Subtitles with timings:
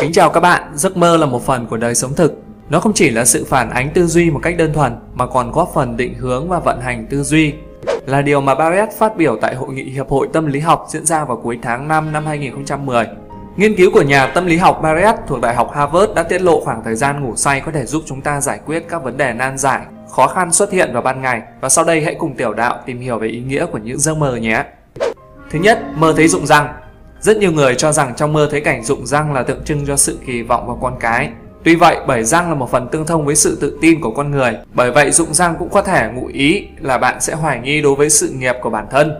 [0.00, 2.42] Kính chào các bạn, giấc mơ là một phần của đời sống thực.
[2.70, 5.52] Nó không chỉ là sự phản ánh tư duy một cách đơn thuần mà còn
[5.52, 7.54] góp phần định hướng và vận hành tư duy.
[8.06, 11.06] Là điều mà Barrett phát biểu tại hội nghị Hiệp hội Tâm lý học diễn
[11.06, 13.06] ra vào cuối tháng 5 năm 2010.
[13.56, 16.60] Nghiên cứu của nhà tâm lý học Barrett thuộc Đại học Harvard đã tiết lộ
[16.60, 19.32] khoảng thời gian ngủ say có thể giúp chúng ta giải quyết các vấn đề
[19.32, 19.80] nan giải,
[20.10, 23.00] khó khăn xuất hiện vào ban ngày và sau đây hãy cùng tiểu đạo tìm
[23.00, 24.64] hiểu về ý nghĩa của những giấc mơ nhé.
[25.50, 26.68] Thứ nhất, mơ thấy rụng răng.
[27.20, 29.96] Rất nhiều người cho rằng trong mơ thấy cảnh rụng răng là tượng trưng cho
[29.96, 31.30] sự kỳ vọng vào con cái.
[31.64, 34.30] Tuy vậy, bởi răng là một phần tương thông với sự tự tin của con
[34.30, 37.82] người, bởi vậy rụng răng cũng có thể ngụ ý là bạn sẽ hoài nghi
[37.82, 39.14] đối với sự nghiệp của bản thân.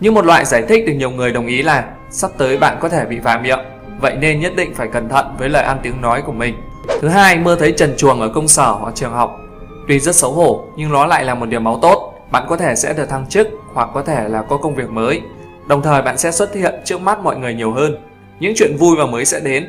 [0.00, 2.88] Nhưng một loại giải thích được nhiều người đồng ý là sắp tới bạn có
[2.88, 3.58] thể bị vả miệng,
[4.00, 6.54] vậy nên nhất định phải cẩn thận với lời ăn tiếng nói của mình.
[7.00, 9.40] Thứ hai, mơ thấy trần chuồng ở công sở hoặc trường học.
[9.88, 12.12] Tuy rất xấu hổ, nhưng nó lại là một điều máu tốt.
[12.30, 15.22] Bạn có thể sẽ được thăng chức hoặc có thể là có công việc mới
[15.68, 17.96] Đồng thời bạn sẽ xuất hiện trước mắt mọi người nhiều hơn.
[18.40, 19.68] Những chuyện vui và mới sẽ đến,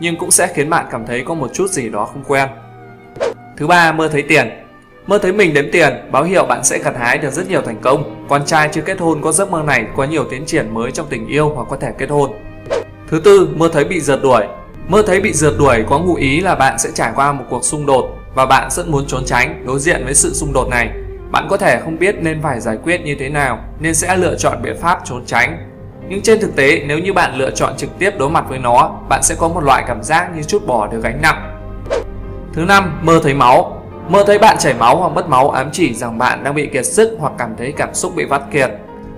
[0.00, 2.48] nhưng cũng sẽ khiến bạn cảm thấy có một chút gì đó không quen.
[3.56, 4.48] Thứ ba, mơ thấy tiền.
[5.06, 7.80] Mơ thấy mình đếm tiền, báo hiệu bạn sẽ gặt hái được rất nhiều thành
[7.80, 8.26] công.
[8.28, 11.06] Con trai chưa kết hôn có giấc mơ này có nhiều tiến triển mới trong
[11.10, 12.30] tình yêu hoặc có thể kết hôn.
[13.08, 14.46] Thứ tư, mơ thấy bị rượt đuổi.
[14.88, 17.64] Mơ thấy bị rượt đuổi có ngụ ý là bạn sẽ trải qua một cuộc
[17.64, 20.90] xung đột và bạn rất muốn trốn tránh đối diện với sự xung đột này
[21.30, 24.34] bạn có thể không biết nên phải giải quyết như thế nào nên sẽ lựa
[24.34, 25.58] chọn biện pháp trốn tránh.
[26.08, 28.90] Nhưng trên thực tế nếu như bạn lựa chọn trực tiếp đối mặt với nó,
[29.08, 31.58] bạn sẽ có một loại cảm giác như chút bỏ được gánh nặng.
[32.52, 33.82] Thứ năm, mơ thấy máu.
[34.08, 36.86] Mơ thấy bạn chảy máu hoặc mất máu ám chỉ rằng bạn đang bị kiệt
[36.86, 38.70] sức hoặc cảm thấy cảm xúc bị vắt kiệt.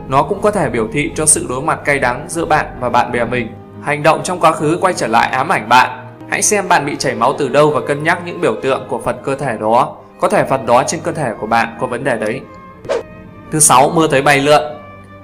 [0.08, 2.88] Nó cũng có thể biểu thị cho sự đối mặt cay đắng giữa bạn và
[2.88, 3.48] bạn bè mình.
[3.82, 6.06] Hành động trong quá khứ quay trở lại ám ảnh bạn.
[6.30, 9.00] Hãy xem bạn bị chảy máu từ đâu và cân nhắc những biểu tượng của
[9.04, 12.04] phần cơ thể đó có thể phần đó trên cơ thể của bạn có vấn
[12.04, 12.40] đề đấy.
[13.52, 14.62] Thứ sáu, mơ thấy bay lượn.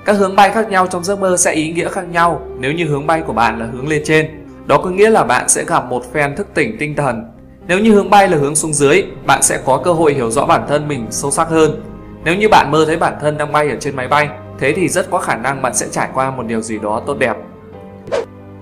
[0.04, 2.40] Các hướng bay khác nhau trong giấc mơ sẽ ý nghĩa khác nhau.
[2.58, 5.48] Nếu như hướng bay của bạn là hướng lên trên, đó có nghĩa là bạn
[5.48, 7.24] sẽ gặp một phen thức tỉnh tinh thần.
[7.66, 10.46] Nếu như hướng bay là hướng xuống dưới, bạn sẽ có cơ hội hiểu rõ
[10.46, 11.82] bản thân mình sâu sắc hơn.
[12.24, 14.28] Nếu như bạn mơ thấy bản thân đang bay ở trên máy bay,
[14.58, 17.18] thế thì rất có khả năng bạn sẽ trải qua một điều gì đó tốt
[17.18, 17.36] đẹp.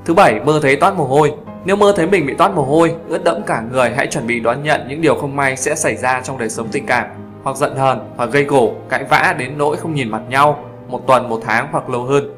[0.04, 1.32] Thứ bảy, mơ thấy toát mồ hôi.
[1.66, 4.40] Nếu mơ thấy mình bị toát mồ hôi, ướt đẫm cả người, hãy chuẩn bị
[4.40, 7.06] đón nhận những điều không may sẽ xảy ra trong đời sống tình cảm,
[7.42, 11.06] hoặc giận hờn, hoặc gây gổ, cãi vã đến nỗi không nhìn mặt nhau, một
[11.06, 12.34] tuần, một tháng hoặc lâu hơn.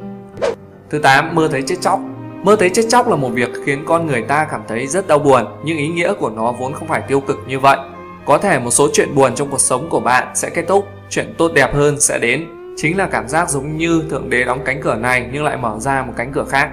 [0.91, 1.35] Thứ 8.
[1.35, 2.01] Mơ thấy chết chóc
[2.43, 5.19] Mơ thấy chết chóc là một việc khiến con người ta cảm thấy rất đau
[5.19, 7.79] buồn, nhưng ý nghĩa của nó vốn không phải tiêu cực như vậy.
[8.27, 11.35] Có thể một số chuyện buồn trong cuộc sống của bạn sẽ kết thúc, chuyện
[11.39, 12.47] tốt đẹp hơn sẽ đến.
[12.77, 15.79] Chính là cảm giác giống như Thượng Đế đóng cánh cửa này nhưng lại mở
[15.79, 16.71] ra một cánh cửa khác.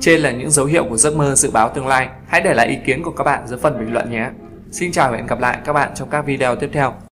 [0.00, 2.08] Trên là những dấu hiệu của giấc mơ dự báo tương lai.
[2.26, 4.30] Hãy để lại ý kiến của các bạn dưới phần bình luận nhé.
[4.70, 7.07] Xin chào và hẹn gặp lại các bạn trong các video tiếp theo.